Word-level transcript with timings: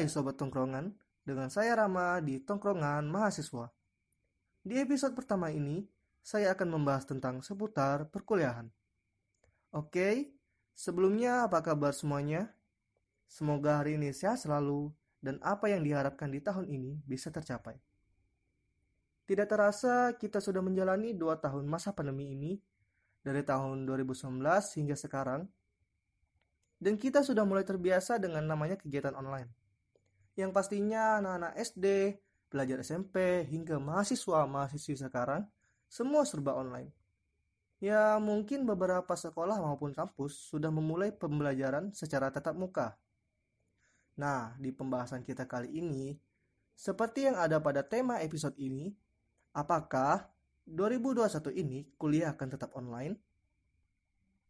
Hai 0.00 0.08
Sobat 0.08 0.40
Tongkrongan, 0.40 0.96
dengan 1.28 1.52
saya 1.52 1.76
Rama 1.76 2.24
di 2.24 2.40
Tongkrongan 2.40 3.04
Mahasiswa. 3.04 3.68
Di 4.64 4.80
episode 4.80 5.12
pertama 5.12 5.52
ini, 5.52 5.84
saya 6.24 6.56
akan 6.56 6.72
membahas 6.72 7.04
tentang 7.04 7.44
seputar 7.44 8.08
perkuliahan. 8.08 8.64
Oke, 9.76 10.32
sebelumnya 10.72 11.44
apa 11.44 11.60
kabar 11.60 11.92
semuanya? 11.92 12.48
Semoga 13.28 13.84
hari 13.84 14.00
ini 14.00 14.08
sehat 14.16 14.40
selalu 14.40 14.88
dan 15.20 15.36
apa 15.44 15.68
yang 15.68 15.84
diharapkan 15.84 16.32
di 16.32 16.40
tahun 16.40 16.72
ini 16.72 17.04
bisa 17.04 17.28
tercapai. 17.28 17.76
Tidak 19.28 19.44
terasa 19.44 20.16
kita 20.16 20.40
sudah 20.40 20.64
menjalani 20.64 21.12
dua 21.12 21.36
tahun 21.36 21.68
masa 21.68 21.92
pandemi 21.92 22.32
ini, 22.32 22.56
dari 23.20 23.44
tahun 23.44 23.84
2019 23.84 24.40
hingga 24.80 24.96
sekarang, 24.96 25.44
dan 26.80 26.96
kita 26.96 27.20
sudah 27.20 27.44
mulai 27.44 27.68
terbiasa 27.68 28.16
dengan 28.16 28.48
namanya 28.48 28.80
kegiatan 28.80 29.12
online 29.12 29.60
yang 30.38 30.54
pastinya 30.54 31.18
anak-anak 31.18 31.52
SD, 31.58 31.86
pelajar 32.50 32.82
SMP, 32.82 33.46
hingga 33.46 33.78
mahasiswa-mahasiswi 33.78 34.98
sekarang 34.98 35.46
semua 35.90 36.22
serba 36.22 36.54
online. 36.54 36.94
Ya, 37.80 38.20
mungkin 38.20 38.68
beberapa 38.68 39.16
sekolah 39.16 39.56
maupun 39.56 39.96
kampus 39.96 40.52
sudah 40.52 40.68
memulai 40.68 41.10
pembelajaran 41.16 41.96
secara 41.96 42.28
tatap 42.28 42.52
muka. 42.52 43.00
Nah, 44.20 44.52
di 44.60 44.68
pembahasan 44.68 45.24
kita 45.24 45.48
kali 45.48 45.80
ini, 45.80 46.12
seperti 46.76 47.24
yang 47.24 47.40
ada 47.40 47.56
pada 47.56 47.80
tema 47.80 48.20
episode 48.20 48.52
ini, 48.60 48.92
apakah 49.56 50.28
2021 50.68 51.56
ini 51.56 51.88
kuliah 51.96 52.36
akan 52.36 52.48
tetap 52.52 52.76
online? 52.76 53.16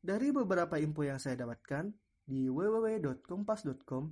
Dari 0.03 0.35
beberapa 0.35 0.81
info 0.83 1.07
yang 1.07 1.23
saya 1.23 1.39
dapatkan 1.47 1.93
di 2.27 2.51
www.kompas.com 2.51 4.05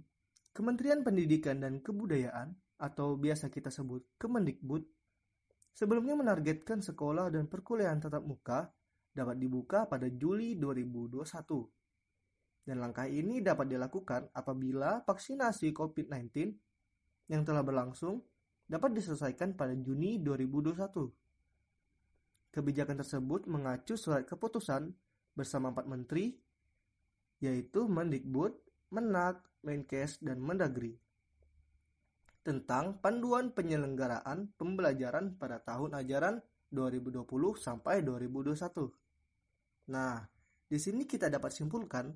Kementerian 0.52 1.04
Pendidikan 1.06 1.62
dan 1.62 1.80
Kebudayaan 1.82 2.54
atau 2.78 3.18
biasa 3.18 3.50
kita 3.50 3.70
sebut 3.72 4.04
Kemendikbud 4.18 4.82
sebelumnya 5.74 6.14
menargetkan 6.18 6.82
sekolah 6.82 7.30
dan 7.30 7.46
perkuliahan 7.46 8.02
tatap 8.02 8.26
muka 8.26 8.70
dapat 9.14 9.38
dibuka 9.38 9.86
pada 9.86 10.10
Juli 10.10 10.58
2021. 10.58 11.26
Dan 12.68 12.84
langkah 12.84 13.08
ini 13.08 13.40
dapat 13.40 13.72
dilakukan 13.72 14.28
apabila 14.36 15.00
vaksinasi 15.02 15.72
COVID-19 15.72 16.52
yang 17.32 17.42
telah 17.42 17.64
berlangsung 17.64 18.20
dapat 18.68 18.92
diselesaikan 18.92 19.56
pada 19.56 19.72
Juni 19.72 20.20
2021. 20.20 22.52
Kebijakan 22.52 23.00
tersebut 23.00 23.48
mengacu 23.48 23.96
surat 23.96 24.28
keputusan 24.28 24.92
bersama 25.32 25.72
empat 25.72 25.88
menteri, 25.88 26.36
yaitu 27.40 27.88
Mendikbud, 27.88 28.52
Menak, 28.92 29.47
Menkes, 29.62 30.22
dan 30.22 30.38
Mendagri 30.42 30.98
tentang 32.48 32.96
panduan 33.04 33.52
penyelenggaraan 33.52 34.56
pembelajaran 34.56 35.36
pada 35.36 35.60
tahun 35.60 35.92
ajaran 36.00 36.40
2020 36.72 37.28
sampai 37.60 38.00
2021. 38.00 39.92
Nah, 39.92 40.24
di 40.64 40.78
sini 40.80 41.04
kita 41.04 41.28
dapat 41.28 41.52
simpulkan 41.52 42.08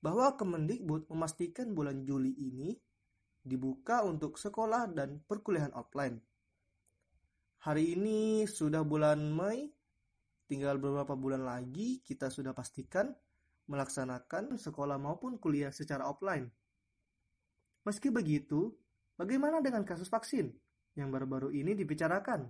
bahwa 0.00 0.32
Kemendikbud 0.40 1.12
memastikan 1.12 1.76
bulan 1.76 2.00
Juli 2.08 2.32
ini 2.32 2.72
dibuka 3.44 4.00
untuk 4.08 4.40
sekolah 4.40 4.88
dan 4.88 5.20
perkuliahan 5.20 5.76
offline. 5.76 6.16
Hari 7.64 7.96
ini 7.96 8.48
sudah 8.48 8.84
bulan 8.88 9.20
Mei, 9.36 9.68
tinggal 10.48 10.80
beberapa 10.80 11.12
bulan 11.12 11.44
lagi 11.44 12.00
kita 12.00 12.32
sudah 12.32 12.56
pastikan 12.56 13.12
melaksanakan 13.68 14.56
sekolah 14.56 14.96
maupun 14.96 15.36
kuliah 15.36 15.72
secara 15.72 16.08
offline. 16.08 16.48
Meski 17.84 18.08
begitu, 18.08 18.72
bagaimana 19.20 19.60
dengan 19.60 19.84
kasus 19.84 20.08
vaksin 20.08 20.48
yang 20.96 21.12
baru-baru 21.12 21.52
ini 21.52 21.76
dibicarakan? 21.76 22.48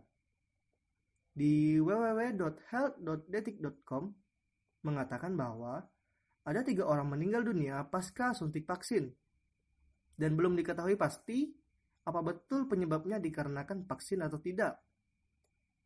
Di 1.34 1.82
www.health.detik.com 1.82 4.14
mengatakan 4.86 5.34
bahwa 5.34 5.82
ada 6.46 6.62
tiga 6.62 6.86
orang 6.86 7.10
meninggal 7.10 7.42
dunia 7.42 7.82
pasca 7.90 8.30
suntik 8.30 8.62
vaksin. 8.62 9.10
Dan 10.14 10.38
belum 10.38 10.54
diketahui 10.54 10.94
pasti 10.94 11.50
apa 12.06 12.22
betul 12.22 12.70
penyebabnya 12.70 13.18
dikarenakan 13.18 13.90
vaksin 13.90 14.22
atau 14.22 14.38
tidak. 14.38 14.78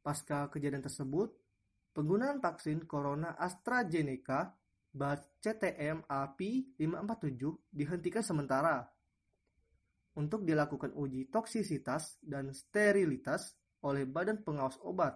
Pasca 0.04 0.53
kejadian 0.53 0.84
tersebut, 0.84 1.32
penggunaan 1.97 2.44
vaksin 2.44 2.84
corona 2.84 3.32
AstraZeneca 3.41 4.53
CTM 5.41 6.04
API 6.04 6.76
547 6.76 7.72
dihentikan 7.72 8.20
sementara 8.20 8.84
untuk 10.18 10.42
dilakukan 10.42 10.90
uji 10.98 11.30
toksisitas 11.30 12.18
dan 12.18 12.50
sterilitas 12.50 13.54
oleh 13.86 14.02
Badan 14.02 14.42
Pengawas 14.42 14.82
Obat 14.82 15.14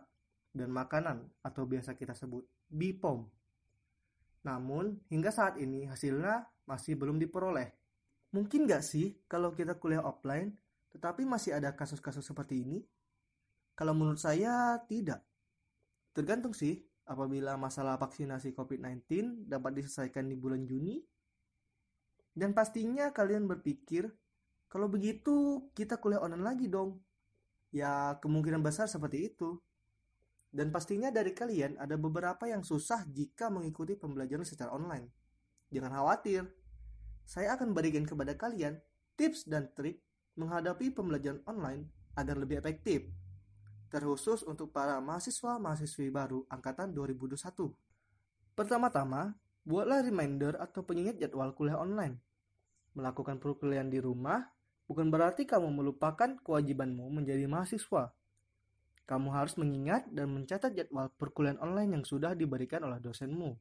dan 0.54 0.70
Makanan 0.70 1.42
atau 1.42 1.66
biasa 1.66 1.98
kita 1.98 2.14
sebut 2.14 2.46
BPOM. 2.70 3.26
Namun, 4.46 5.02
hingga 5.10 5.34
saat 5.34 5.58
ini 5.58 5.90
hasilnya 5.90 6.46
masih 6.70 6.94
belum 6.94 7.18
diperoleh. 7.18 7.74
Mungkin 8.32 8.64
nggak 8.64 8.82
sih 8.86 9.26
kalau 9.26 9.50
kita 9.50 9.76
kuliah 9.76 10.06
offline, 10.06 10.54
tetapi 10.94 11.26
masih 11.26 11.58
ada 11.58 11.74
kasus-kasus 11.74 12.22
seperti 12.22 12.62
ini? 12.62 12.78
Kalau 13.74 13.96
menurut 13.96 14.22
saya, 14.22 14.78
tidak. 14.86 15.24
Tergantung 16.12 16.54
sih 16.54 16.78
apabila 17.08 17.58
masalah 17.58 17.98
vaksinasi 17.98 18.54
COVID-19 18.54 19.44
dapat 19.48 19.82
diselesaikan 19.82 20.30
di 20.30 20.36
bulan 20.38 20.62
Juni. 20.68 21.00
Dan 22.32 22.56
pastinya 22.56 23.12
kalian 23.12 23.44
berpikir, 23.44 24.08
kalau 24.72 24.88
begitu 24.88 25.68
kita 25.76 26.00
kuliah 26.00 26.24
online 26.24 26.48
lagi 26.48 26.64
dong. 26.64 26.96
Ya 27.76 28.16
kemungkinan 28.24 28.64
besar 28.64 28.88
seperti 28.88 29.28
itu. 29.28 29.60
Dan 30.48 30.72
pastinya 30.72 31.12
dari 31.12 31.36
kalian 31.36 31.76
ada 31.76 32.00
beberapa 32.00 32.48
yang 32.48 32.64
susah 32.64 33.04
jika 33.04 33.52
mengikuti 33.52 33.92
pembelajaran 34.00 34.48
secara 34.48 34.72
online. 34.72 35.12
Jangan 35.68 35.92
khawatir, 35.92 36.48
saya 37.28 37.52
akan 37.56 37.76
berikan 37.76 38.08
kepada 38.08 38.32
kalian 38.32 38.80
tips 39.16 39.44
dan 39.44 39.68
trik 39.76 40.00
menghadapi 40.40 40.88
pembelajaran 40.92 41.44
online 41.44 41.92
agar 42.16 42.40
lebih 42.40 42.60
efektif 42.60 43.04
terkhusus 43.92 44.40
untuk 44.48 44.72
para 44.72 44.96
mahasiswa-mahasiswi 45.04 46.08
baru 46.08 46.48
angkatan 46.48 46.96
2021. 46.96 47.76
Pertama-tama, 48.56 49.36
buatlah 49.68 50.00
reminder 50.00 50.56
atau 50.56 50.80
pengingat 50.80 51.20
jadwal 51.20 51.52
kuliah 51.52 51.76
online. 51.76 52.16
Melakukan 52.96 53.36
perkuliahan 53.36 53.92
di 53.92 54.00
rumah 54.00 54.40
bukan 54.86 55.08
berarti 55.10 55.46
kamu 55.46 55.70
melupakan 55.70 56.38
kewajibanmu 56.40 57.08
menjadi 57.12 57.44
mahasiswa. 57.50 58.14
Kamu 59.02 59.28
harus 59.34 59.58
mengingat 59.58 60.06
dan 60.14 60.30
mencatat 60.30 60.72
jadwal 60.72 61.10
perkuliahan 61.18 61.58
online 61.58 62.00
yang 62.00 62.04
sudah 62.06 62.32
diberikan 62.38 62.86
oleh 62.86 63.02
dosenmu. 63.02 63.52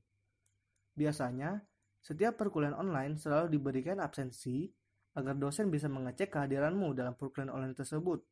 Biasanya, 0.95 1.59
setiap 2.01 2.37
perkuliahan 2.37 2.77
online 2.77 3.17
selalu 3.17 3.57
diberikan 3.57 3.97
absensi 4.01 4.69
agar 5.17 5.35
dosen 5.35 5.67
bisa 5.67 5.91
mengecek 5.91 6.31
kehadiranmu 6.31 6.95
dalam 6.95 7.17
perkuliahan 7.17 7.51
online 7.51 7.75
tersebut 7.75 8.23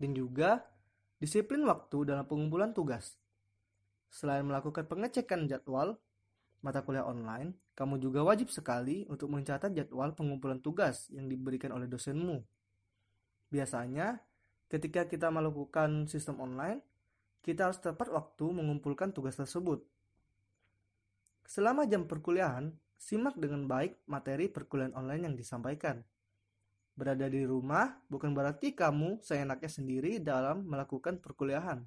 dan 0.00 0.10
juga 0.12 0.64
disiplin 1.16 1.64
waktu 1.64 2.08
dalam 2.08 2.24
pengumpulan 2.28 2.72
tugas. 2.76 3.16
Selain 4.12 4.44
melakukan 4.44 4.86
pengecekan 4.86 5.48
jadwal 5.48 5.96
mata 6.66 6.82
kuliah 6.82 7.06
online, 7.06 7.54
kamu 7.78 8.02
juga 8.02 8.26
wajib 8.26 8.50
sekali 8.50 9.06
untuk 9.06 9.30
mencatat 9.30 9.70
jadwal 9.70 10.10
pengumpulan 10.18 10.58
tugas 10.58 11.06
yang 11.14 11.30
diberikan 11.30 11.70
oleh 11.70 11.86
dosenmu. 11.86 12.42
Biasanya, 13.54 14.18
ketika 14.66 15.06
kita 15.06 15.30
melakukan 15.30 16.10
sistem 16.10 16.42
online, 16.42 16.82
kita 17.46 17.70
harus 17.70 17.78
tepat 17.78 18.10
waktu 18.10 18.50
mengumpulkan 18.50 19.14
tugas 19.14 19.38
tersebut. 19.38 19.86
Selama 21.46 21.86
jam 21.86 22.10
perkuliahan, 22.10 22.74
simak 22.98 23.38
dengan 23.38 23.70
baik 23.70 24.02
materi 24.10 24.50
perkuliahan 24.50 24.98
online 24.98 25.30
yang 25.30 25.34
disampaikan. 25.38 26.02
Berada 26.98 27.30
di 27.30 27.46
rumah 27.46 28.02
bukan 28.10 28.34
berarti 28.34 28.74
kamu 28.74 29.22
seenaknya 29.22 29.70
sendiri 29.70 30.18
dalam 30.18 30.66
melakukan 30.66 31.22
perkuliahan. 31.22 31.86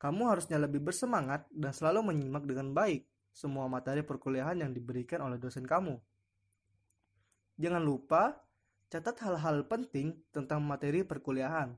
Kamu 0.00 0.22
harusnya 0.32 0.56
lebih 0.56 0.80
bersemangat 0.80 1.44
dan 1.52 1.76
selalu 1.76 2.08
menyimak 2.14 2.48
dengan 2.48 2.72
baik 2.72 3.04
semua 3.34 3.66
materi 3.66 4.06
perkuliahan 4.06 4.62
yang 4.62 4.70
diberikan 4.70 5.20
oleh 5.26 5.36
dosen 5.36 5.66
kamu. 5.66 5.98
Jangan 7.58 7.82
lupa 7.82 8.38
catat 8.86 9.18
hal-hal 9.26 9.66
penting 9.66 10.14
tentang 10.30 10.62
materi 10.62 11.02
perkuliahan. 11.02 11.74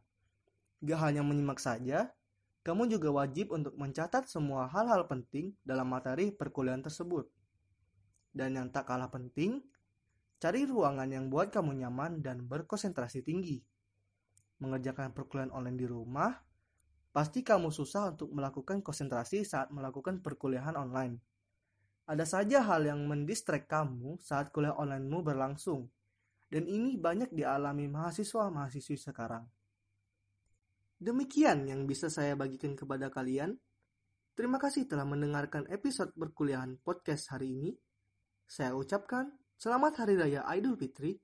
Gak 0.85 1.01
hanya 1.01 1.25
menyimak 1.25 1.57
saja, 1.57 2.13
kamu 2.61 2.93
juga 2.93 3.09
wajib 3.09 3.57
untuk 3.57 3.73
mencatat 3.81 4.29
semua 4.29 4.69
hal-hal 4.69 5.09
penting 5.09 5.57
dalam 5.65 5.89
materi 5.89 6.29
perkuliahan 6.29 6.85
tersebut. 6.85 7.25
Dan 8.37 8.61
yang 8.61 8.69
tak 8.69 8.85
kalah 8.85 9.09
penting, 9.09 9.65
Cari 10.37 10.69
ruangan 10.69 11.09
yang 11.09 11.33
buat 11.33 11.49
kamu 11.49 11.81
nyaman 11.81 12.21
dan 12.21 12.45
berkonsentrasi 12.45 13.25
tinggi. 13.25 13.65
Mengerjakan 14.61 15.17
perkuliahan 15.17 15.49
online 15.49 15.81
di 15.81 15.89
rumah, 15.89 16.29
pasti 17.09 17.41
kamu 17.41 17.73
susah 17.73 18.13
untuk 18.13 18.37
melakukan 18.37 18.85
konsentrasi 18.85 19.49
saat 19.49 19.73
melakukan 19.73 20.21
perkuliahan 20.21 20.77
online. 20.77 21.17
Ada 22.07 22.23
saja 22.23 22.63
hal 22.63 22.87
yang 22.87 23.03
mendistrek 23.11 23.67
kamu 23.67 24.23
saat 24.23 24.55
kuliah 24.55 24.79
onlinemu 24.79 25.27
berlangsung. 25.27 25.91
Dan 26.47 26.71
ini 26.71 26.95
banyak 26.95 27.35
dialami 27.35 27.91
mahasiswa-mahasiswi 27.91 28.95
sekarang. 28.95 29.43
Demikian 31.03 31.67
yang 31.67 31.83
bisa 31.83 32.07
saya 32.07 32.39
bagikan 32.39 32.79
kepada 32.79 33.11
kalian. 33.11 33.59
Terima 34.39 34.63
kasih 34.63 34.87
telah 34.87 35.03
mendengarkan 35.03 35.67
episode 35.67 36.15
perkuliahan 36.15 36.79
podcast 36.79 37.35
hari 37.35 37.59
ini. 37.59 37.75
Saya 38.47 38.79
ucapkan 38.79 39.27
selamat 39.59 40.07
Hari 40.07 40.15
Raya 40.15 40.47
Idul 40.55 40.79
Fitri. 40.79 41.19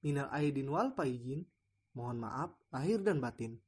Minal 0.00 0.32
Aidin 0.32 0.72
wal 0.72 0.96
Faizin. 0.96 1.44
Mohon 1.92 2.18
maaf 2.24 2.50
lahir 2.72 3.04
dan 3.04 3.20
batin. 3.20 3.60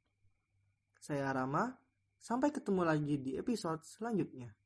Saya 0.97 1.29
Rama, 1.37 1.69
sampai 2.17 2.49
ketemu 2.49 2.83
lagi 2.83 3.15
di 3.21 3.37
episode 3.37 3.85
selanjutnya. 3.85 4.66